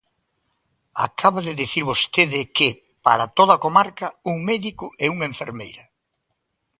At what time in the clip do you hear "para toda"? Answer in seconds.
3.05-3.53